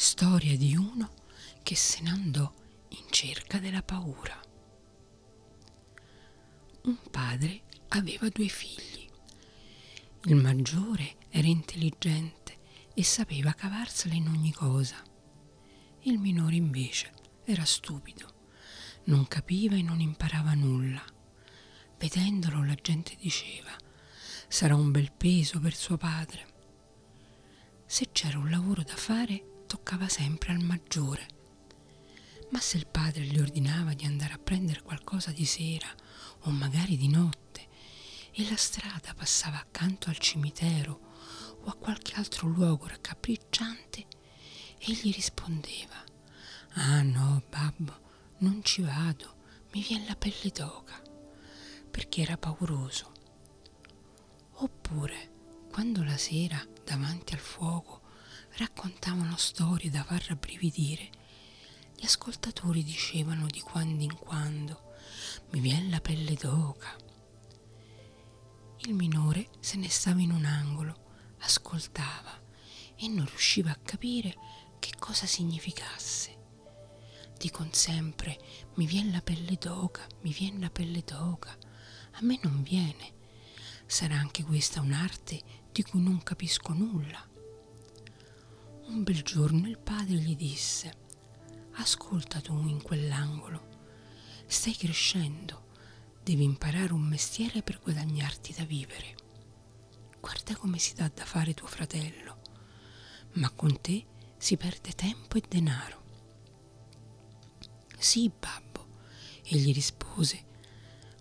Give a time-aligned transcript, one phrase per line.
[0.00, 1.12] Storia di uno
[1.64, 2.54] che se ne andò
[2.90, 4.40] in cerca della paura.
[6.82, 9.08] Un padre aveva due figli.
[10.26, 12.58] Il maggiore era intelligente
[12.94, 15.02] e sapeva cavarsela in ogni cosa.
[16.02, 17.12] Il minore invece
[17.44, 18.34] era stupido,
[19.06, 21.02] non capiva e non imparava nulla.
[21.98, 23.76] Vedendolo la gente diceva
[24.46, 26.46] sarà un bel peso per suo padre.
[27.84, 31.36] Se c'era un lavoro da fare, toccava sempre al maggiore.
[32.50, 35.86] Ma se il padre gli ordinava di andare a prendere qualcosa di sera
[36.40, 37.68] o magari di notte
[38.32, 41.00] e la strada passava accanto al cimitero
[41.62, 44.06] o a qualche altro luogo raccapricciante,
[44.78, 46.02] egli rispondeva
[46.74, 48.00] Ah no, babbo,
[48.38, 49.36] non ci vado,
[49.72, 51.02] mi viene la pelle d'oca,
[51.90, 53.12] perché era pauroso
[54.60, 57.97] Oppure, quando la sera, davanti al fuoco,
[58.58, 61.10] raccontavano storie da far rabbrividire,
[61.96, 64.94] gli ascoltatori dicevano di quando in quando
[65.50, 66.94] mi viene la pelle d'oca.
[68.80, 71.06] Il minore se ne stava in un angolo,
[71.38, 72.38] ascoltava
[72.96, 74.36] e non riusciva a capire
[74.78, 76.36] che cosa significasse.
[77.38, 78.36] Dicon sempre
[78.74, 81.56] mi viene la pelle d'oca, mi viene la pelle d'oca.
[82.12, 83.16] A me non viene
[83.90, 85.40] Sarà anche questa un'arte
[85.72, 87.26] di cui non capisco nulla.
[88.88, 90.96] Un bel giorno il padre gli disse,
[91.72, 93.66] ascolta tu in quell'angolo,
[94.46, 95.66] stai crescendo,
[96.22, 99.14] devi imparare un mestiere per guadagnarti da vivere.
[100.18, 102.40] Guarda come si dà da fare tuo fratello,
[103.34, 104.06] ma con te
[104.38, 106.02] si perde tempo e denaro.
[107.98, 108.86] Sì, babbo,
[109.44, 110.46] egli rispose,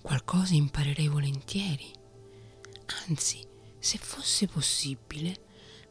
[0.01, 1.91] qualcosa imparerei volentieri.
[3.09, 3.45] Anzi,
[3.77, 5.43] se fosse possibile,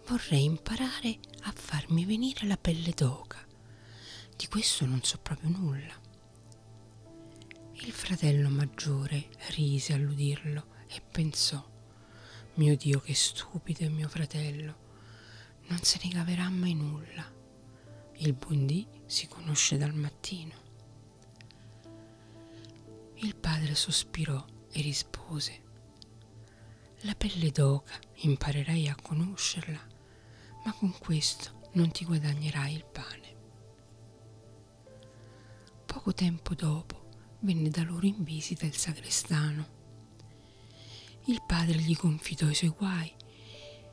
[0.06, 3.38] vorrei imparare a farmi venire la pelle d'oca.
[4.36, 5.94] Di questo non so proprio nulla.
[7.72, 11.64] Il fratello maggiore rise all'udirlo e pensò,
[12.54, 14.84] mio Dio che stupido è mio fratello,
[15.68, 17.32] non se ne caverà mai nulla.
[18.16, 20.64] Il buon dì si conosce dal mattino.
[23.18, 25.62] Il padre sospirò e rispose,
[27.00, 29.94] la pelle d'oca imparerai a conoscerla,
[30.66, 33.34] ma con questo non ti guadagnerai il pane.
[35.86, 39.74] Poco tempo dopo venne da loro in visita il sagrestano.
[41.26, 43.14] Il padre gli confidò i suoi guai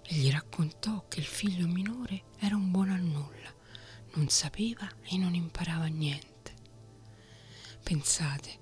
[0.01, 3.53] e gli raccontò che il figlio minore era un buono a nulla,
[4.16, 6.56] non sapeva e non imparava niente.
[7.83, 8.59] Pensate,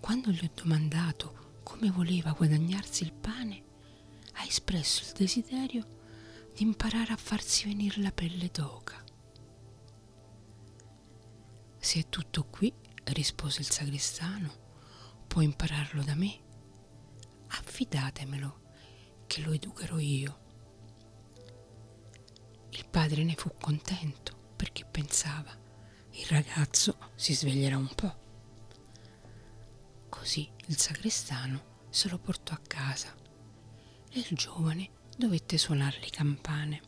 [0.00, 3.62] quando gli ho domandato come voleva guadagnarsi il pane,
[4.32, 5.94] ha espresso il desiderio
[6.58, 9.04] imparare a farsi venire la pelle d'oca.
[11.78, 12.72] Se è tutto qui,
[13.04, 14.64] rispose il sagrestano,
[15.26, 16.44] può impararlo da me.
[17.48, 18.60] Affidatemelo,
[19.26, 20.44] che lo educherò io.
[22.70, 25.54] Il padre ne fu contento perché pensava,
[26.10, 28.24] il ragazzo si sveglierà un po'.
[30.08, 33.14] Così il sagrestano se lo portò a casa
[34.10, 36.82] e il giovane dovette suonare le campane.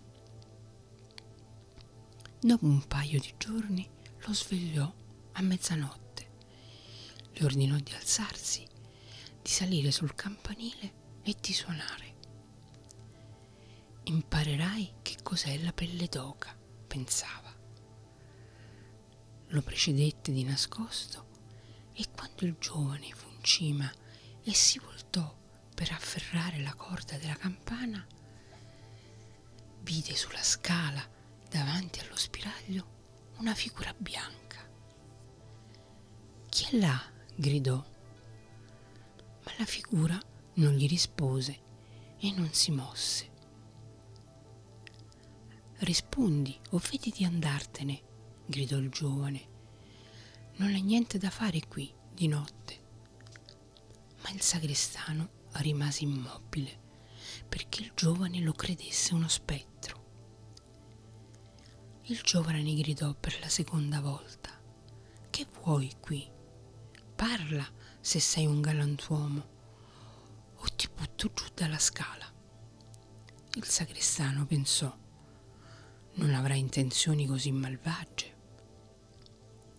[2.38, 3.88] Dopo un paio di giorni
[4.26, 4.92] lo svegliò
[5.32, 6.30] a mezzanotte.
[7.32, 8.66] Le ordinò di alzarsi,
[9.40, 12.16] di salire sul campanile e di suonare.
[14.04, 16.54] Imparerai che cos'è la pelle d'oca,
[16.86, 17.54] pensava.
[19.48, 21.26] Lo precedette di nascosto
[21.94, 23.90] e quando il giovane fu in cima
[24.42, 25.34] e si voltò
[25.74, 28.04] per afferrare la corda della campana,
[29.88, 31.02] vide sulla scala
[31.48, 32.96] davanti allo spiraglio
[33.38, 34.58] una figura bianca.
[36.50, 37.00] Chi è là?
[37.34, 37.76] gridò.
[39.44, 40.20] Ma la figura
[40.56, 41.58] non gli rispose
[42.18, 43.30] e non si mosse.
[45.78, 48.02] Rispondi o vedi di andartene,
[48.44, 49.48] gridò il giovane.
[50.56, 52.80] Non hai niente da fare qui di notte.
[54.22, 56.86] Ma il sagrestano rimase immobile
[57.48, 59.67] perché il giovane lo credesse uno spettro.
[62.10, 64.50] Il giovane gridò per la seconda volta.
[65.30, 66.26] Che vuoi qui?
[67.14, 67.66] Parla
[68.00, 69.48] se sei un galantuomo
[70.54, 72.24] o ti butto giù dalla scala.
[73.54, 74.96] Il sagrestano pensò,
[76.14, 78.36] non avrà intenzioni così malvagie.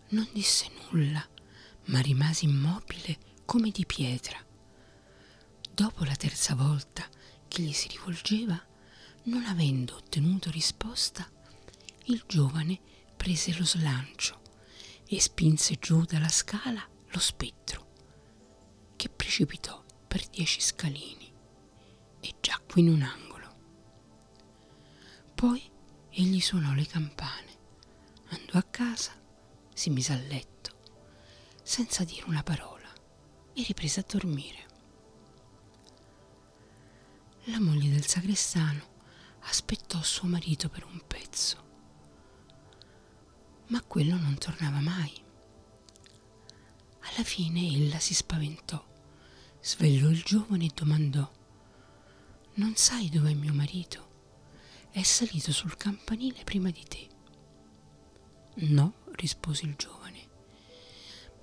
[0.09, 1.27] Non disse nulla,
[1.85, 4.37] ma rimase immobile come di pietra
[5.79, 7.07] Dopo la terza volta
[7.47, 8.61] che gli si rivolgeva,
[9.23, 11.25] non avendo ottenuto risposta,
[12.11, 12.79] il giovane
[13.15, 14.41] prese lo slancio
[15.07, 17.87] e spinse giù dalla scala lo spettro,
[18.95, 21.31] che precipitò per dieci scalini
[22.19, 23.57] e giacque in un angolo.
[25.35, 25.61] Poi
[26.09, 27.57] egli suonò le campane,
[28.29, 29.13] andò a casa,
[29.73, 30.77] si mise a letto,
[31.61, 32.91] senza dire una parola,
[33.53, 34.67] e riprese a dormire.
[37.45, 38.97] La moglie del sagrestano
[39.41, 41.67] aspettò suo marito per un pezzo,
[43.69, 45.11] ma quello non tornava mai.
[46.99, 48.83] Alla fine ella si spaventò,
[49.61, 51.31] svegliò il giovane e domandò
[52.55, 54.07] Non sai dov'è mio marito?
[54.91, 57.07] È salito sul campanile prima di te.
[58.67, 60.27] No, rispose il giovane,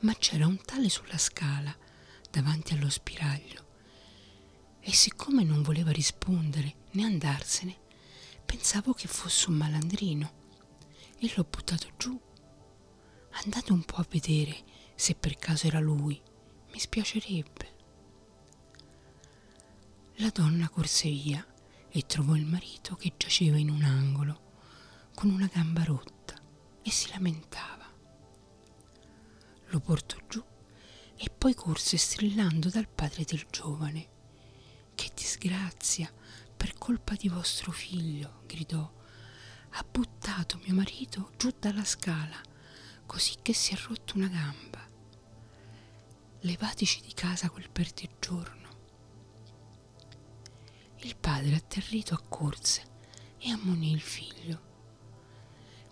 [0.00, 1.74] ma c'era un tale sulla scala
[2.30, 3.64] davanti allo spiraglio
[4.80, 7.76] e siccome non voleva rispondere né andarsene,
[8.44, 10.35] pensavo che fosse un malandrino
[11.18, 12.18] e l'ho buttato giù.
[13.42, 14.64] Andate un po' a vedere
[14.94, 16.20] se per caso era lui,
[16.72, 17.74] mi spiacerebbe.
[20.16, 21.46] La donna corse via
[21.88, 24.44] e trovò il marito che giaceva in un angolo
[25.14, 26.34] con una gamba rotta
[26.82, 27.84] e si lamentava.
[29.66, 30.42] Lo portò giù
[31.16, 34.08] e poi corse strillando dal padre del giovane.
[34.94, 36.10] Che disgrazia
[36.56, 38.92] per colpa di vostro figlio, gridò.
[39.78, 42.40] Ha buttato mio marito giù dalla scala,
[43.04, 44.82] così che si è rotto una gamba.
[46.40, 48.68] Levatici di casa quel perdigiorno.
[51.00, 52.84] Il padre atterrito accorse
[53.36, 54.60] e ammonì il figlio.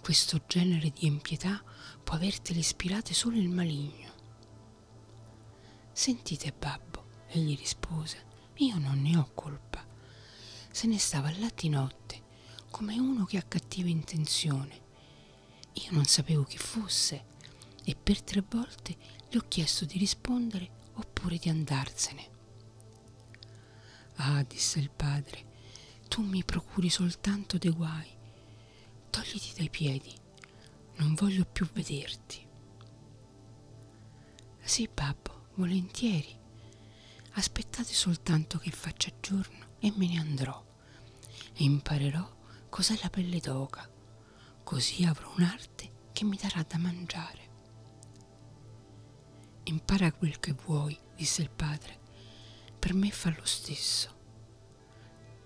[0.01, 1.63] Questo genere di impietà
[2.03, 4.13] può avertele ispirate solo il maligno.
[5.93, 9.87] Sentite, babbo, egli rispose, io non ne ho colpa.
[10.71, 12.23] Se ne stava là di notte,
[12.75, 14.82] come uno che ha cattiva intenzione.
[15.75, 17.25] Io non sapevo chi fosse
[17.85, 18.97] e per tre volte
[19.31, 22.31] gli ho chiesto di rispondere oppure di andarsene.
[24.17, 25.44] Ah, disse il padre,
[26.09, 28.11] tu mi procuri soltanto dei guai.
[29.09, 30.12] Togliti dai piedi,
[30.97, 32.44] non voglio più vederti.
[34.62, 36.37] Sì, babbo, volentieri.
[37.35, 40.61] Aspettate soltanto che faccia giorno e me ne andrò
[41.53, 42.34] e imparerò
[42.75, 43.88] cos'è la pelle d'oca,
[44.65, 47.49] così avrò un'arte che mi darà da mangiare.
[49.62, 52.00] Impara quel che vuoi, disse il padre,
[52.76, 54.12] per me fa lo stesso.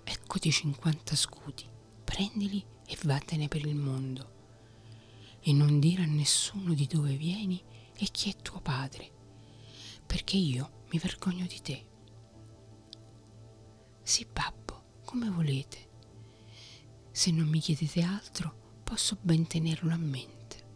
[0.04, 1.69] Eccoti 50 scudi,
[2.02, 4.32] prendili e vattene per il mondo.
[5.40, 7.62] E non dire a nessuno di dove vieni
[7.94, 9.12] e chi è tuo padre,
[10.06, 11.88] perché io mi vergogno di te.
[14.02, 15.88] Sì, babbo, come volete.
[17.19, 20.67] Se non mi chiedete altro, posso ben tenerlo a mente.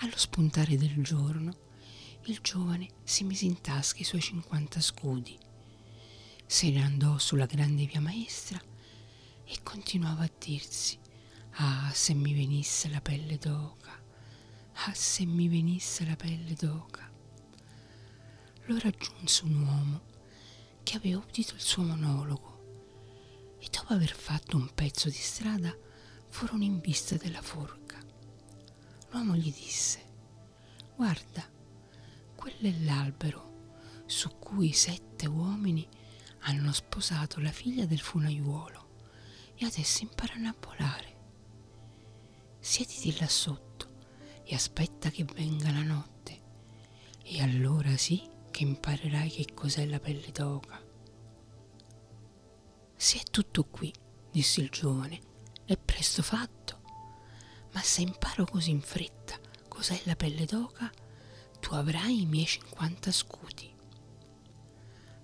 [0.00, 1.56] Allo spuntare del giorno,
[2.24, 5.38] il giovane si mise in tasca i suoi cinquanta scudi,
[6.44, 8.60] se ne andò sulla grande via maestra
[9.42, 10.98] e continuava a dirsi
[11.52, 13.98] Ah, se mi venisse la pelle d'oca,
[14.84, 17.10] ah, se mi venisse la pelle d'oca.
[18.64, 20.00] Lo raggiunse un uomo
[20.82, 22.49] che aveva udito il suo monologo
[23.90, 25.76] dopo aver fatto un pezzo di strada
[26.28, 27.98] furono in vista della forca.
[29.10, 29.98] L'uomo gli disse
[30.94, 31.44] Guarda,
[32.36, 35.88] quello è l'albero su cui sette uomini
[36.42, 38.88] hanno sposato la figlia del funaiuolo
[39.56, 41.16] e adesso imparano a volare.
[42.60, 43.88] Siediti là sotto
[44.44, 46.40] e aspetta che venga la notte
[47.24, 50.89] e allora sì che imparerai che cos'è la pelle d'oca.
[53.02, 53.90] Se è tutto qui,
[54.30, 55.18] disse il giovane,
[55.64, 56.82] è presto fatto,
[57.72, 60.92] ma se imparo così in fretta cos'è la pelle d'oca,
[61.60, 63.74] tu avrai i miei cinquanta scudi.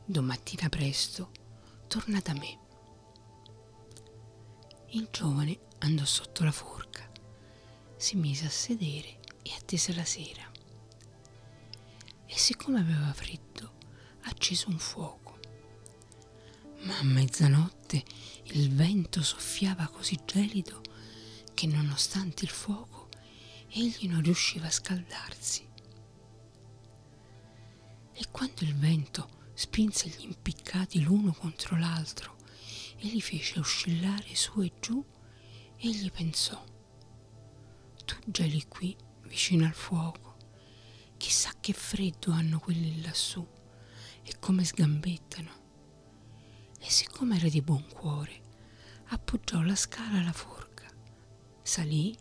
[0.06, 1.30] Domattina presto
[1.86, 2.58] torna da me.
[4.92, 7.06] Il giovane andò sotto la forca,
[7.98, 10.50] si mise a sedere e attese la sera.
[12.24, 13.74] E siccome aveva freddo,
[14.22, 15.25] accese un fuoco.
[16.86, 18.02] Ma a mezzanotte
[18.44, 20.82] il vento soffiava così gelido
[21.52, 23.08] che nonostante il fuoco
[23.68, 25.66] egli non riusciva a scaldarsi
[28.12, 32.36] e quando il vento spinse gli impiccati l'uno contro l'altro
[32.98, 35.04] e li fece oscillare su e giù,
[35.76, 36.64] egli pensò,
[38.04, 40.36] tu geli qui vicino al fuoco,
[41.18, 43.46] chissà che freddo hanno quelli lassù
[44.22, 45.64] e come sgambettano.
[46.78, 48.40] E siccome era di buon cuore,
[49.06, 50.66] appoggiò la scala alla forca
[51.66, 52.16] salì,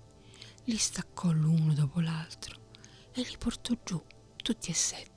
[0.66, 2.60] li staccò l'uno dopo l'altro
[3.12, 4.04] e li portò giù
[4.36, 5.14] tutti e sette.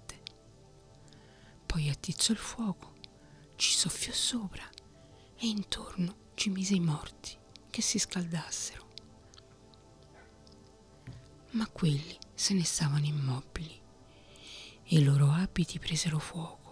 [1.64, 2.94] Poi attizzò il fuoco,
[3.56, 4.68] ci soffiò sopra
[5.36, 7.36] e intorno ci mise i morti
[7.70, 8.86] che si scaldassero.
[11.52, 13.80] Ma quelli se ne stavano immobili
[14.84, 16.67] e i loro abiti presero fuoco.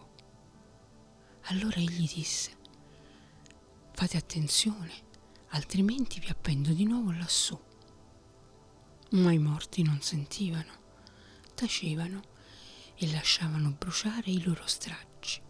[1.49, 2.57] Allora egli disse,
[3.93, 4.93] fate attenzione,
[5.51, 7.57] altrimenti vi appendo di nuovo lassù.
[9.11, 10.73] Ma i morti non sentivano,
[11.55, 12.21] tacevano
[12.97, 15.41] e lasciavano bruciare i loro stracci.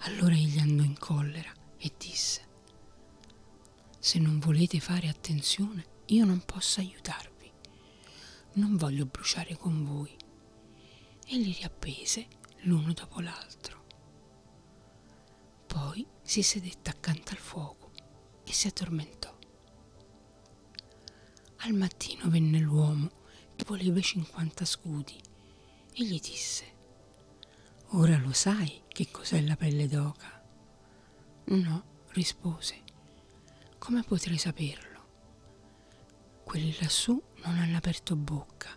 [0.00, 2.48] Allora egli andò in collera e disse,
[3.98, 7.50] se non volete fare attenzione, io non posso aiutarvi.
[8.52, 10.14] Non voglio bruciare con voi.
[11.26, 12.26] E li riappese
[12.62, 13.79] l'uno dopo l'altro.
[15.72, 17.92] Poi si sedette accanto al fuoco
[18.42, 19.32] e si addormentò.
[21.58, 23.08] Al mattino venne l'uomo
[23.54, 25.14] che voleva i cinquanta scudi
[25.92, 26.64] e gli disse,
[27.90, 30.42] Ora lo sai che cos'è la pelle d'oca?
[31.44, 32.82] No, rispose.
[33.78, 34.88] Come potrei saperlo?
[36.42, 38.76] Quelli lassù non hanno aperto bocca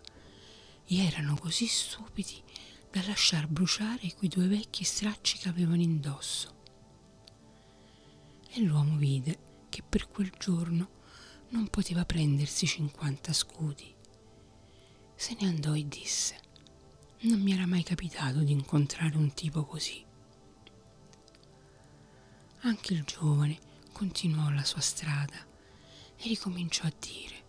[0.84, 2.40] e erano così stupidi
[2.88, 6.53] da lasciar bruciare quei due vecchi stracci che avevano indosso.
[8.56, 10.88] E l'uomo vide che per quel giorno
[11.48, 13.92] non poteva prendersi cinquanta scudi.
[15.16, 16.38] Se ne andò e disse,
[17.22, 20.04] non mi era mai capitato di incontrare un tipo così.
[22.60, 23.58] Anche il giovane
[23.90, 25.36] continuò la sua strada
[26.16, 27.42] e ricominciò a dire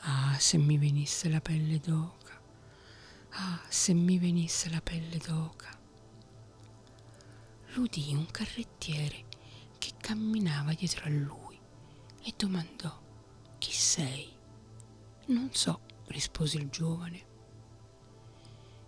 [0.00, 2.38] Ah, se mi venisse la pelle d'oca,
[3.30, 5.76] ah, se mi venisse la pelle d'oca.
[7.72, 9.24] L'udì un carrettiere
[9.78, 11.58] che camminava dietro a lui
[12.22, 13.00] e domandò
[13.58, 14.36] Chi sei?
[15.26, 17.26] Non so, rispose il giovane.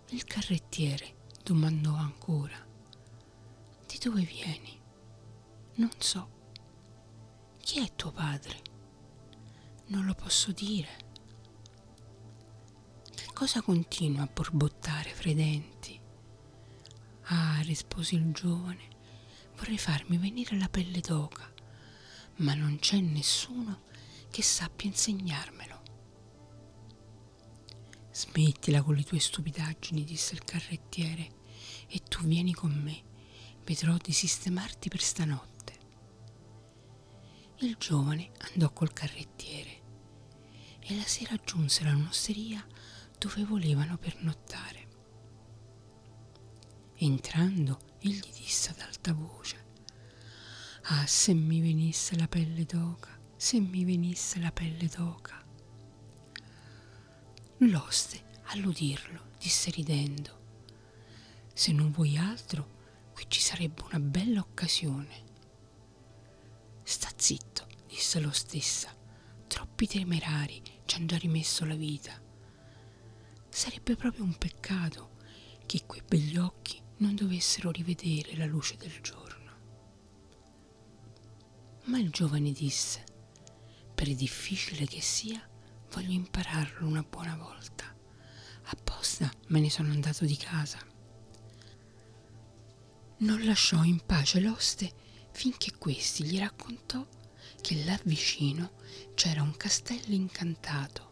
[0.09, 2.57] Il carrettiere domandò ancora
[3.87, 4.79] Di dove vieni?
[5.75, 6.39] Non so.
[7.59, 8.61] Chi è tuo padre?
[9.87, 11.09] Non lo posso dire.
[13.13, 15.99] Che cosa continua a borbottare fra i denti?
[17.25, 18.89] Ah, rispose il giovane,
[19.61, 21.47] vorrei farmi venire la pelle d'oca,
[22.37, 23.83] ma non c'è nessuno
[24.31, 25.81] che sappia insegnarmelo.
[28.11, 31.29] Smettila con le tue stupidaggini, disse il carrettiere,
[31.87, 33.03] e tu vieni con me.
[33.63, 35.49] Vedrò di sistemarti per stanotte
[37.59, 39.81] il giovane andò col carrettiere
[40.79, 42.65] e la sera giunse all'osteria
[43.19, 44.87] dove volevano pernottare.
[46.95, 49.69] Entrando, egli disse ad alta voce,
[50.85, 55.43] Ah, se mi venisse la pelle d'oca, se mi venisse la pelle d'oca.
[57.59, 60.39] L'oste, all'udirlo, disse ridendo,
[61.53, 62.79] Se non vuoi altro,
[63.13, 65.29] qui ci sarebbe una bella occasione.
[66.81, 68.93] Sta zitto, disse lo stessa.
[69.47, 72.19] Troppi temerari ci hanno già rimesso la vita.
[73.49, 75.11] Sarebbe proprio un peccato
[75.67, 79.29] che quei begli occhi non dovessero rivedere la luce del giorno.
[81.85, 83.03] Ma il giovane disse,
[83.93, 85.41] per difficile che sia,
[85.91, 87.85] voglio impararlo una buona volta.
[88.65, 90.77] Apposta me ne sono andato di casa.
[93.17, 94.91] Non lasciò in pace l'oste
[95.31, 97.05] finché questi gli raccontò
[97.61, 98.73] che là vicino
[99.15, 101.09] c'era un castello incantato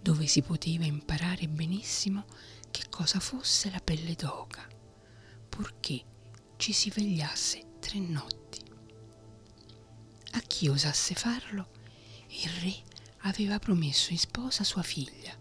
[0.00, 2.26] dove si poteva imparare benissimo
[2.70, 4.66] che cosa fosse la pelle d'oca,
[5.58, 6.04] purché
[6.56, 8.62] ci si vegliasse tre notti.
[10.34, 11.70] A chi osasse farlo,
[12.28, 12.74] il re
[13.22, 15.36] aveva promesso in sposa sua figlia,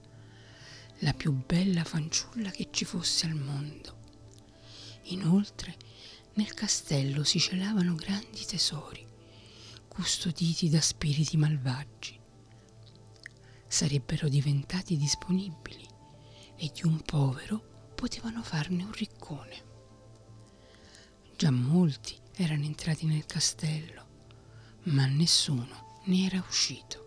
[1.02, 3.96] la più bella fanciulla che ci fosse al mondo.
[5.10, 5.78] Inoltre
[6.34, 9.06] nel castello si celavano grandi tesori,
[9.88, 12.20] custoditi da spiriti malvagi.
[13.68, 15.88] Sarebbero diventati disponibili
[16.56, 19.67] e di un povero potevano farne un riccone.
[21.38, 24.06] Già molti erano entrati nel castello,
[24.86, 27.06] ma nessuno ne era uscito.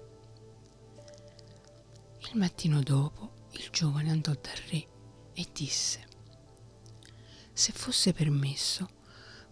[2.31, 4.89] Il mattino dopo il giovane andò dal re
[5.33, 6.07] e disse,
[7.53, 8.89] se fosse permesso,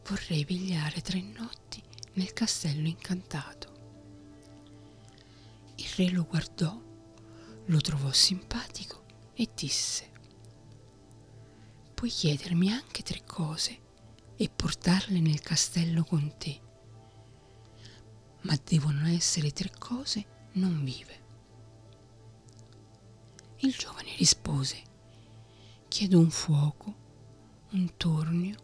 [0.05, 1.83] vorrei vegliare tre notti
[2.13, 3.73] nel castello incantato.
[5.75, 6.81] Il re lo guardò,
[7.65, 9.05] lo trovò simpatico
[9.35, 10.13] e disse,
[11.95, 13.87] puoi chiedermi anche tre cose
[14.41, 16.61] e portarle nel castello con te,
[18.43, 21.27] ma devono essere tre cose non vive.
[23.59, 24.81] Il giovane rispose,
[25.89, 26.95] chiedo un fuoco,
[27.73, 28.57] un tornio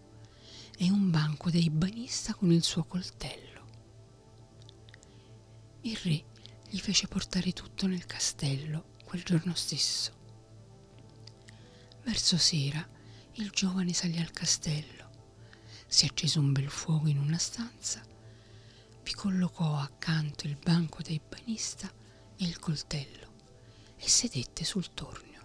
[0.78, 3.66] e un banco da ibanista con il suo coltello.
[5.80, 6.24] Il re
[6.68, 10.12] gli fece portare tutto nel castello quel giorno stesso.
[12.04, 12.88] Verso sera
[13.34, 14.93] il giovane salì al castello,
[15.94, 18.02] si accese un bel fuoco in una stanza,
[19.04, 21.88] vi collocò accanto il banco da ibanista
[22.36, 23.32] e il coltello
[23.96, 25.40] e sedette sul tornio.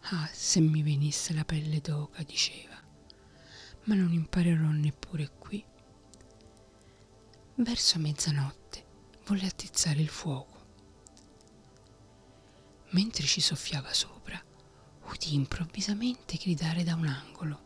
[0.00, 2.74] Ah, se mi venisse la pelle d'oca, diceva,
[3.84, 5.64] ma non imparerò neppure qui.
[7.54, 8.84] Verso mezzanotte
[9.26, 10.66] volle attizzare il fuoco.
[12.90, 14.44] Mentre ci soffiava sopra,
[15.04, 17.65] udì improvvisamente gridare da un angolo.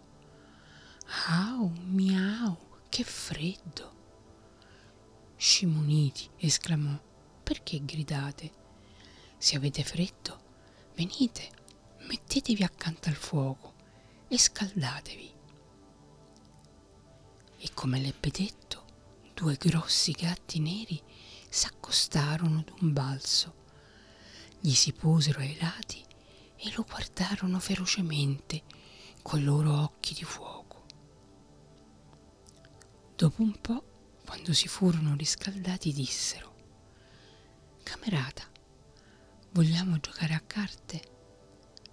[1.12, 2.56] Au, miau,
[2.88, 3.94] che freddo!
[5.36, 6.96] Scimuniti, esclamò,
[7.42, 8.52] perché gridate?
[9.36, 10.40] Se avete freddo,
[10.94, 11.50] venite,
[12.06, 13.74] mettetevi accanto al fuoco
[14.28, 15.34] e scaldatevi.
[17.58, 18.84] E come l'ebbe detto,
[19.34, 21.02] due grossi gatti neri
[21.48, 23.54] s'accostarono d'un balzo,
[24.60, 26.04] gli si posero ai lati
[26.54, 28.62] e lo guardarono ferocemente
[29.22, 30.59] coi loro occhi di fuoco.
[33.20, 33.84] Dopo un po',
[34.24, 36.54] quando si furono riscaldati, dissero
[37.82, 38.48] Camerata,
[39.50, 41.02] vogliamo giocare a carte?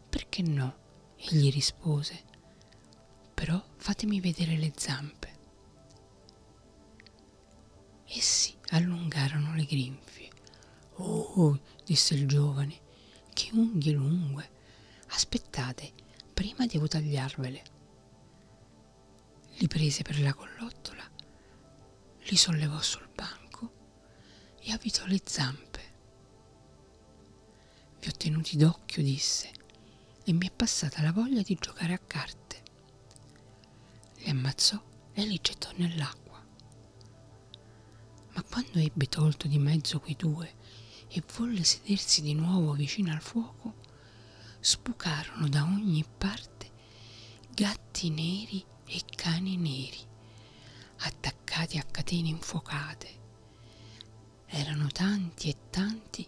[0.08, 0.78] Perché no?
[1.18, 2.24] Egli rispose.
[3.34, 5.36] Però fatemi vedere le zampe.
[8.06, 10.30] Essi allungarono le grinfie.
[10.94, 12.80] Oh, disse il giovane,
[13.34, 14.50] che unghie lunghe.
[15.08, 15.92] Aspettate,
[16.34, 17.64] prima devo tagliarvele.
[19.58, 21.16] Li prese per la collottola,
[22.30, 23.72] li sollevò sul banco
[24.60, 25.82] e avvitò le zampe.
[28.00, 29.52] Vi ho tenuti d'occhio, disse,
[30.24, 32.64] e mi è passata la voglia di giocare a carte.
[34.18, 34.82] Li ammazzò
[35.14, 36.28] e li gettò nell'acqua
[38.38, 40.54] ma quando ebbe tolto di mezzo quei due
[41.08, 43.74] e volle sedersi di nuovo vicino al fuoco,
[44.62, 46.70] sbucarono da ogni parte
[47.50, 50.06] gatti neri e cani neri,
[50.98, 53.16] attaccati a catene infuocate.
[54.46, 56.26] Erano tanti e tanti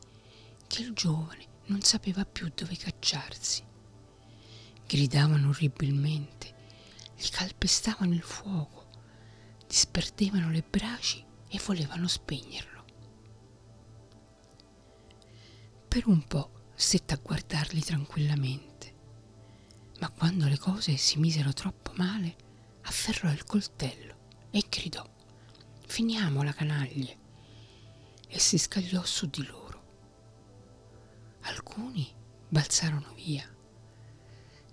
[0.65, 3.63] che il giovane non sapeva più dove cacciarsi.
[4.87, 6.55] Gridavano orribilmente,
[7.15, 8.87] gli calpestavano il fuoco,
[9.67, 12.85] disperdevano le braci e volevano spegnerlo.
[15.87, 18.95] Per un po' stette a guardarli tranquillamente,
[19.99, 22.35] ma quando le cose si misero troppo male,
[22.81, 24.17] afferrò il coltello
[24.49, 25.07] e gridò
[25.99, 27.17] Finiamola, canaglie!
[28.29, 29.83] e si scagliò su di loro.
[31.41, 32.09] Alcuni
[32.47, 33.45] balzarono via,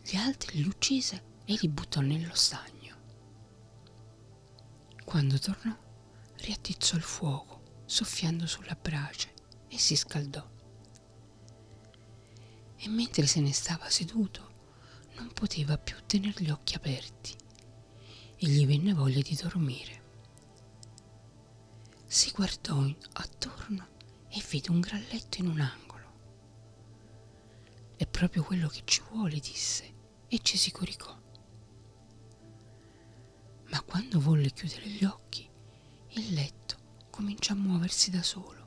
[0.04, 2.96] gli altri li uccise e li buttò nello stagno.
[5.04, 5.76] Quando tornò,
[6.36, 9.32] riattizzò il fuoco, soffiando sulla brace,
[9.66, 10.48] e si scaldò.
[12.76, 14.52] E mentre se ne stava seduto,
[15.16, 17.34] non poteva più tenere gli occhi aperti
[18.36, 20.04] e gli venne voglia di dormire.
[22.08, 22.82] Si guardò
[23.14, 23.88] attorno
[24.28, 25.84] e vide un gran letto in un angolo.
[27.96, 29.94] È proprio quello che ci vuole, disse,
[30.28, 31.14] e ci si coricò.
[33.66, 35.48] Ma quando volle chiudere gli occhi,
[36.10, 36.76] il letto
[37.10, 38.64] cominciò a muoversi da solo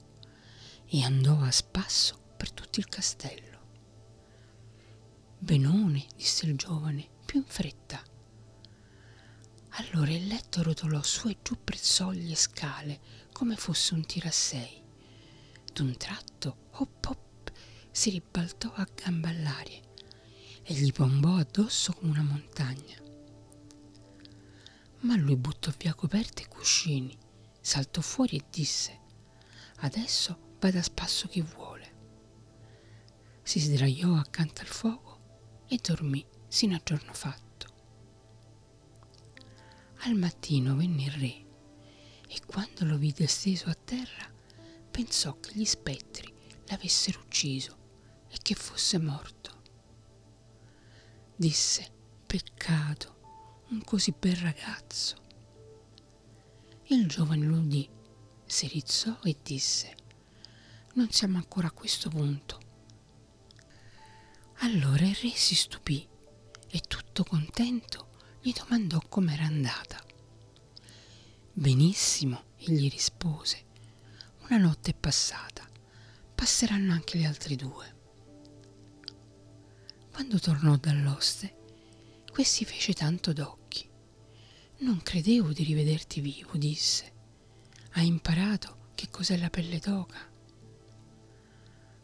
[0.86, 3.58] e andò a spasso per tutto il castello.
[5.38, 8.04] Benone, disse il giovane, più in fretta.
[9.80, 13.00] Allora il letto rotolò su e giù per soglie e scale
[13.32, 14.84] come fosse un tirassei.
[15.72, 17.52] D'un tratto, hop hop,
[17.90, 19.80] si ribaltò a gambe all'aria
[20.64, 22.98] e gli bombò addosso come una montagna.
[25.02, 27.18] Ma lui buttò via coperte e cuscini
[27.62, 29.00] saltò fuori e disse
[29.78, 31.88] Adesso vada a spasso chi vuole.
[33.44, 37.49] Si sdraiò accanto al fuoco e dormì sino a giorno fatto.
[40.04, 41.46] Al mattino venne il re
[42.28, 44.32] e quando lo vide steso a terra
[44.90, 46.32] pensò che gli spettri
[46.68, 47.78] l'avessero ucciso
[48.30, 49.62] e che fosse morto.
[51.36, 51.92] Disse,
[52.26, 55.28] peccato, un così bel ragazzo
[56.92, 57.88] il giovane lo udì,
[58.46, 59.96] si rizzò e disse,
[60.94, 62.60] non siamo ancora a questo punto.
[64.62, 66.08] Allora il re si stupì
[66.68, 68.09] e tutto contento
[68.42, 70.02] gli domandò com'era andata.
[71.52, 73.66] Benissimo, egli rispose,
[74.50, 75.68] Una notte è passata,
[76.34, 77.98] passeranno anche le altre due.
[80.12, 81.56] Quando tornò dall'oste,
[82.32, 83.88] questi fece tanto d'occhi.
[84.80, 87.12] Non credevo di rivederti vivo, disse.
[87.92, 90.28] Hai imparato che cos'è la pelle d'oca?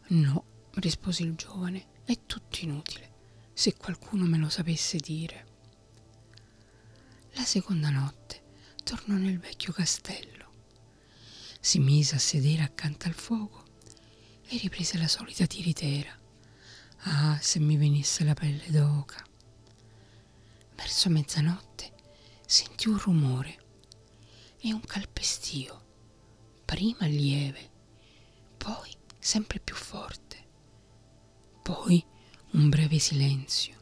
[0.08, 0.44] No,
[0.74, 3.14] rispose il giovane, è tutto inutile,
[3.54, 5.45] se qualcuno me lo sapesse dire.
[7.36, 8.42] La seconda notte
[8.82, 10.50] tornò nel vecchio castello.
[11.60, 13.64] Si mise a sedere accanto al fuoco
[14.48, 16.18] e riprese la solita tiritera.
[17.00, 19.22] Ah, se mi venisse la pelle d'oca.
[20.76, 21.92] Verso mezzanotte
[22.46, 23.58] sentì un rumore
[24.58, 25.84] e un calpestio,
[26.64, 27.70] prima lieve,
[28.56, 30.36] poi sempre più forte,
[31.62, 32.02] poi
[32.52, 33.74] un breve silenzio.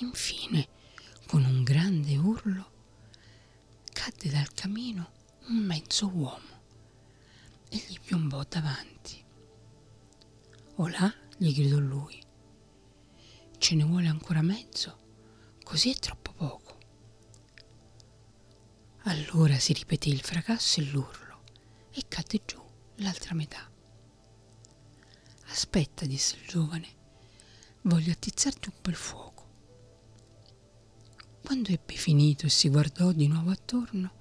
[0.00, 0.68] Infine,
[1.26, 1.87] con un grande
[2.28, 2.70] urlo,
[3.92, 5.12] cadde dal camino
[5.48, 6.56] un mezzo uomo
[7.70, 9.24] e gli piombò davanti.
[10.76, 12.22] Olà, gli gridò lui,
[13.58, 15.06] ce ne vuole ancora mezzo?
[15.62, 16.76] Così è troppo poco.
[19.04, 21.42] Allora si ripeté il fracasso e l'urlo
[21.90, 22.62] e cadde giù
[22.96, 23.66] l'altra metà.
[25.46, 26.88] Aspetta, disse il giovane,
[27.82, 29.37] voglio attizzarti un bel fuoco.
[31.48, 34.12] Quando ebbe finito e si guardò di nuovo attorno,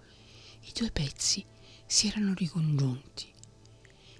[0.61, 1.45] i due pezzi
[1.85, 3.29] si erano ricongiunti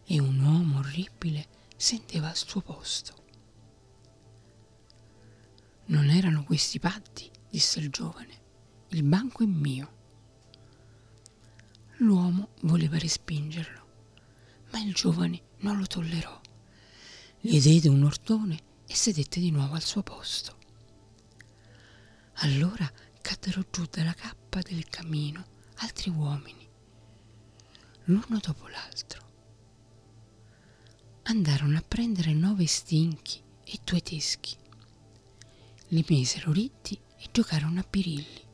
[0.08, 3.16] e un uomo orribile senteva al suo posto.
[5.86, 8.42] Non erano questi patti, disse il giovane.
[8.90, 9.94] Il banco è mio.
[12.00, 13.86] L'uomo voleva respingerlo,
[14.72, 16.42] ma il giovane non lo tollerò.
[17.40, 20.58] Gli diede un ortone e sedette di nuovo al suo posto.
[22.42, 22.90] Allora
[23.22, 25.46] caddero giù dalla cappa del camino
[25.78, 26.68] altri uomini,
[28.06, 29.26] l'uno dopo l'altro.
[31.24, 34.56] Andarono a prendere nove stinchi e due teschi.
[35.90, 38.46] Li misero ritti e giocarono a birilli.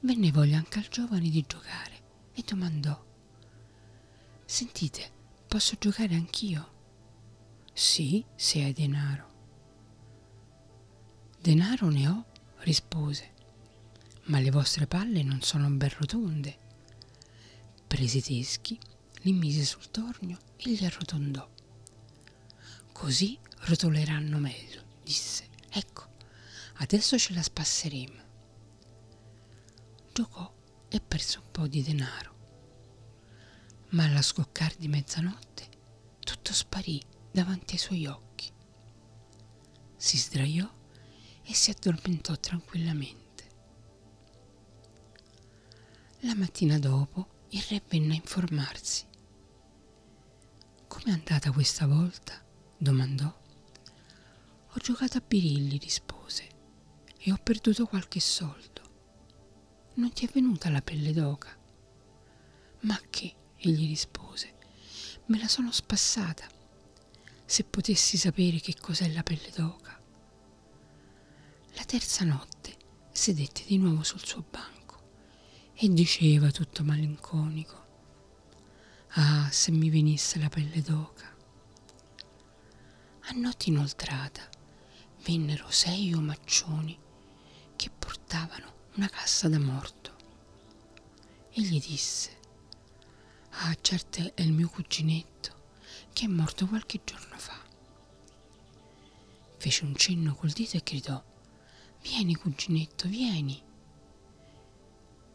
[0.00, 3.10] Venne voglia anche al giovane di giocare e domandò
[4.44, 5.10] Sentite,
[5.48, 6.70] posso giocare anch'io?
[7.72, 9.31] Sì, se hai denaro.
[11.42, 12.24] Denaro ne ho,
[12.58, 13.32] rispose,
[14.26, 16.56] ma le vostre palle non sono ben rotonde.
[17.84, 18.78] Prese i teschi,
[19.22, 21.50] li mise sul tornio e li arrotondò.
[22.92, 25.48] Così rotoleranno meglio, disse.
[25.68, 26.12] Ecco,
[26.74, 28.22] adesso ce la spasseremo.
[30.12, 30.54] Giocò
[30.88, 32.34] e perse un po' di denaro.
[33.88, 35.68] Ma alla scoccare di mezzanotte
[36.20, 37.02] tutto sparì
[37.32, 38.48] davanti ai suoi occhi.
[39.96, 40.72] Si sdraiò
[41.44, 43.20] e si addormentò tranquillamente.
[46.20, 49.04] La mattina dopo il re venne a informarsi.
[50.86, 52.40] Com'è andata questa volta?
[52.76, 53.40] domandò.
[54.74, 56.48] Ho giocato a birilli, rispose,
[57.18, 58.80] e ho perduto qualche soldo.
[59.94, 61.54] Non ti è venuta la pelle d'oca?
[62.80, 63.34] Ma che?
[63.56, 64.54] egli rispose.
[65.26, 66.46] Me la sono spassata.
[67.44, 69.81] Se potessi sapere che cos'è la pelle d'oca.
[71.74, 72.76] La terza notte
[73.12, 75.00] sedette di nuovo sul suo banco
[75.74, 77.80] e diceva tutto malinconico.
[79.14, 81.34] Ah, se mi venisse la pelle d'oca.
[83.24, 84.48] A notte inoltrata
[85.24, 86.98] vennero sei omaccioni
[87.76, 90.10] che portavano una cassa da morto.
[91.50, 92.38] E gli disse,
[93.50, 95.60] ah certo è il mio cuginetto
[96.12, 97.60] che è morto qualche giorno fa.
[99.58, 101.22] Fece un cenno col dito e gridò,
[102.02, 103.62] vieni cuginetto, vieni.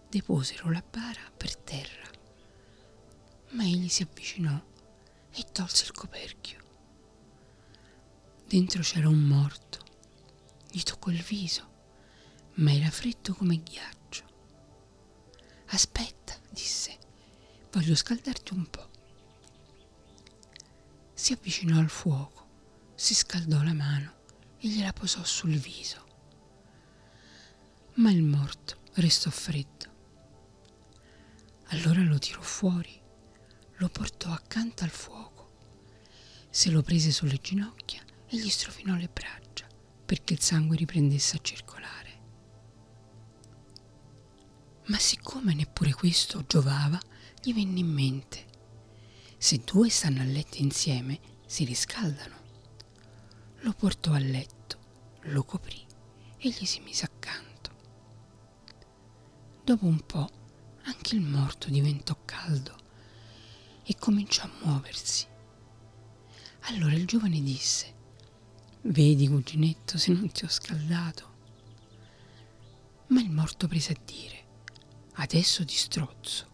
[0.09, 2.09] Deposero la bara per terra,
[3.49, 4.61] ma egli si avvicinò
[5.31, 6.63] e tolse il coperchio.
[8.45, 9.79] Dentro c'era un morto,
[10.71, 11.75] gli toccò il viso
[12.57, 14.23] ma era freddo come ghiaccio.
[15.67, 16.97] Aspetta, disse,
[17.71, 18.89] voglio scaldarti un po'.
[21.13, 22.45] Si avvicinò al fuoco,
[22.95, 24.13] si scaldò la mano
[24.57, 26.05] e gliela posò sul viso.
[27.97, 29.85] Ma il morto restò freddo.
[31.69, 33.01] Allora lo tirò fuori,
[33.77, 35.51] lo portò accanto al fuoco,
[36.51, 39.67] se lo prese sulle ginocchia e gli strofinò le braccia
[40.05, 42.19] perché il sangue riprendesse a circolare.
[44.85, 46.99] Ma siccome neppure questo giovava,
[47.41, 48.45] gli venne in mente,
[49.39, 52.35] se due stanno a letto insieme, si riscaldano.
[53.61, 54.77] Lo portò a letto,
[55.21, 55.83] lo coprì
[56.37, 57.46] e gli si mise accanto.
[59.67, 60.29] Dopo un po'
[60.83, 62.73] anche il morto diventò caldo
[63.83, 65.27] e cominciò a muoversi.
[66.69, 67.93] Allora il giovane disse,
[68.83, 71.33] Vedi, cuginetto, se non ti ho scaldato.
[73.07, 74.45] Ma il morto prese a dire,
[75.15, 76.47] Adesso ti strozzo.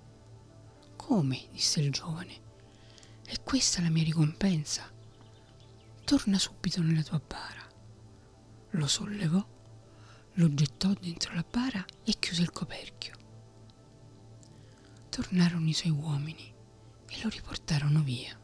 [0.96, 1.50] Come?
[1.52, 2.42] disse il giovane.
[3.24, 4.92] È questa la mia ricompensa.
[6.04, 7.62] Torna subito nella tua bara.
[8.72, 9.53] Lo sollevò,
[10.38, 13.14] lo gettò dentro la bara e chiuse il coperchio.
[15.10, 16.52] Tornarono i suoi uomini
[17.08, 18.40] e lo riportarono via.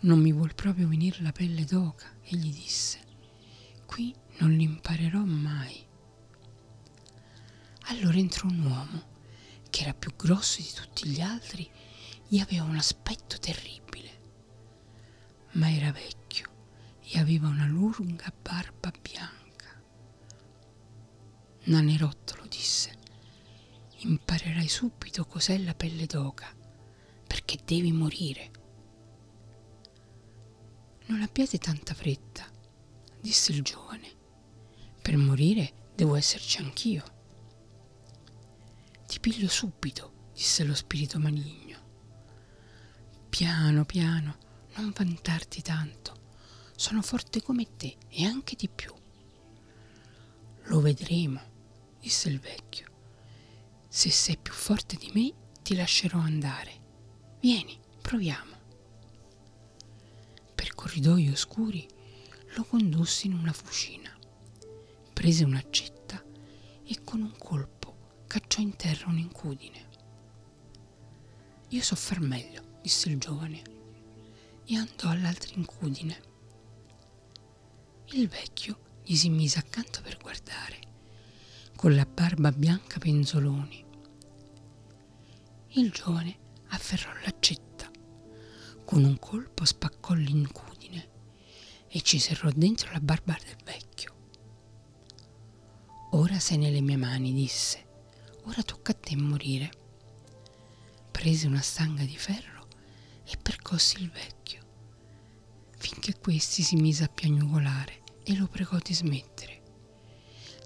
[0.00, 3.00] Non mi vuol proprio venire la pelle d'oca, egli disse.
[3.84, 5.86] Qui non l'imparerò mai.
[7.88, 9.12] Allora entrò un uomo
[9.68, 11.70] che era più grosso di tutti gli altri
[12.30, 14.22] e aveva un aspetto terribile.
[15.52, 16.23] Ma era vecchio
[17.14, 19.80] e aveva una lunga barba bianca.
[21.66, 22.98] Nanerottolo disse,
[23.98, 26.52] imparerai subito cos'è la pelle d'oca,
[27.24, 28.50] perché devi morire.
[31.06, 32.50] Non abbiate tanta fretta,
[33.20, 34.10] disse il giovane.
[35.00, 37.04] Per morire devo esserci anch'io.
[39.06, 41.78] Ti piglio subito, disse lo spirito maligno.
[43.28, 44.36] Piano, piano,
[44.74, 46.22] non vantarti tanto.
[46.76, 48.92] Sono forte come te e anche di più.
[50.64, 51.40] Lo vedremo,
[52.00, 52.86] disse il vecchio.
[53.88, 55.32] Se sei più forte di me,
[55.62, 56.82] ti lascerò andare.
[57.40, 58.56] Vieni, proviamo.
[60.54, 61.86] Per corridoi oscuri
[62.56, 64.10] lo condusse in una fucina.
[65.12, 66.22] Prese un'accetta
[66.84, 69.88] e con un colpo cacciò in terra un'incudine.
[71.68, 73.62] Io so far meglio, disse il giovane,
[74.64, 76.32] e andò all'altra incudine.
[78.16, 80.78] Il vecchio gli si mise accanto per guardare,
[81.74, 83.84] con la barba bianca penzoloni
[85.76, 87.90] il giovane afferrò l'accetta.
[88.84, 91.08] Con un colpo spaccò l'incudine
[91.88, 94.14] e ci serrò dentro la barba del vecchio.
[96.10, 97.84] Ora sei nelle mie mani, disse.
[98.44, 99.72] Ora tocca a te morire.
[101.10, 102.68] Prese una stanga di ferro
[103.24, 104.62] e percosse il vecchio,
[105.78, 109.62] finché questi si mise a piagnucolare e lo pregò di smettere.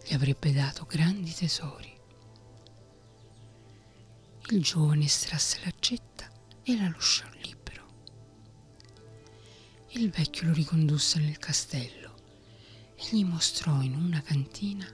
[0.06, 1.96] Gli avrebbe dato grandi tesori.
[4.50, 6.30] Il giovane estrasse l'accetta
[6.62, 7.86] e la lasciò libero.
[9.88, 12.14] Il vecchio lo ricondusse nel castello
[12.94, 14.86] e gli mostrò in una cantina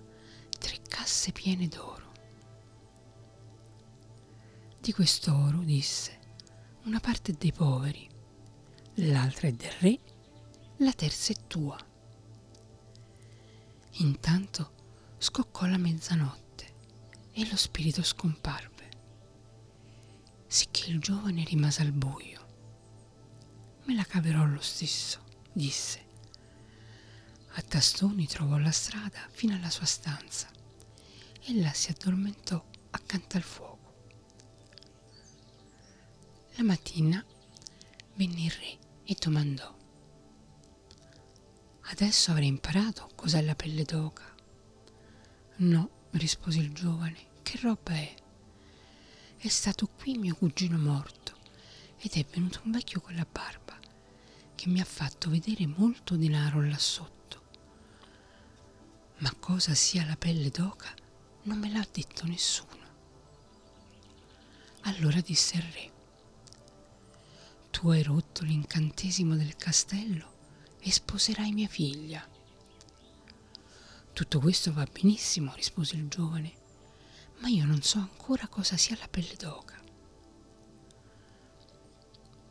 [0.58, 2.12] tre casse piene d'oro.
[4.80, 6.18] Di quest'oro, disse,
[6.84, 8.08] una parte è dei poveri,
[8.94, 9.98] l'altra è del re,
[10.78, 11.78] la terza è tua.
[13.98, 14.72] Intanto
[15.18, 16.74] scoccò la mezzanotte
[17.32, 18.74] e lo spirito scomparve
[20.54, 22.46] sicché il giovane rimase al buio.
[23.84, 25.20] Me la caverò lo stesso,
[25.52, 26.02] disse.
[27.56, 30.48] A tastoni trovò la strada fino alla sua stanza
[31.40, 33.94] e là si addormentò accanto al fuoco.
[36.54, 37.24] La mattina
[38.14, 39.73] venne il re e domandò
[41.86, 44.34] Adesso avrei imparato cos'è la pelle d'oca.
[45.56, 48.14] No, rispose il giovane, che roba è?
[49.46, 51.36] è stato qui mio cugino morto
[51.98, 53.78] ed è venuto un vecchio con la barba
[54.54, 57.42] che mi ha fatto vedere molto denaro là sotto.
[59.18, 60.94] Ma cosa sia la pelle d'oca
[61.42, 62.82] non me l'ha detto nessuno.
[64.84, 65.92] Allora disse il re,
[67.70, 70.33] tu hai rotto l'incantesimo del castello
[70.86, 72.22] e sposerai mia figlia.
[74.12, 76.52] Tutto questo va benissimo, rispose il giovane,
[77.38, 79.82] ma io non so ancora cosa sia la pelle d'oca.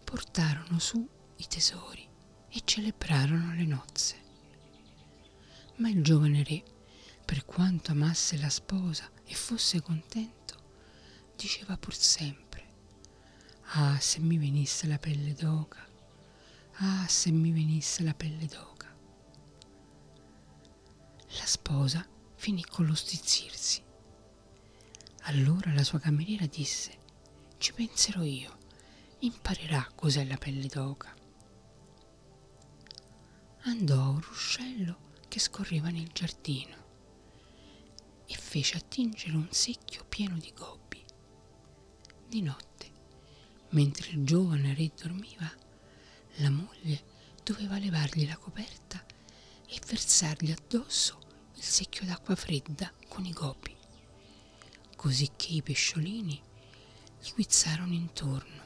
[0.04, 2.10] Portarono su i tesori
[2.50, 4.22] e celebrarono le nozze.
[5.76, 6.64] Ma il giovane re,
[7.24, 10.56] per quanto amasse la sposa e fosse contento,
[11.36, 12.62] diceva pur sempre,
[13.76, 15.88] Ah, se mi venisse la pelle d'oca,
[16.78, 18.96] ah, se mi venisse la pelle d'oca.
[21.40, 22.06] La sposa
[22.36, 23.84] finì con lo stizzirsi
[25.28, 27.00] allora la sua cameriera disse,
[27.58, 28.58] ci penserò io,
[29.20, 31.16] imparerà cos'è la pelle d'oca.
[33.66, 36.76] Andò a un ruscello che scorreva nel giardino
[38.26, 41.02] e fece attingere un secchio pieno di gobbi.
[42.28, 42.92] Di notte,
[43.70, 45.50] mentre il giovane re dormiva,
[46.38, 47.04] la moglie
[47.44, 49.04] doveva levargli la coperta
[49.68, 51.20] e versargli addosso
[51.56, 53.74] il secchio d'acqua fredda con i gobbi
[55.04, 56.42] così che i pesciolini
[57.20, 58.62] gli guizzarono intorno.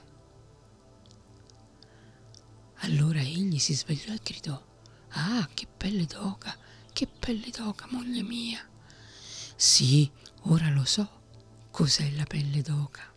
[2.82, 4.66] Allora egli si svegliò e gridò
[5.14, 6.56] Ah, che pelle d'oca,
[6.94, 8.64] che pelle d'oca, moglie mia.
[9.56, 11.22] Sì, ora lo so
[11.72, 13.17] cos'è la pelle d'oca.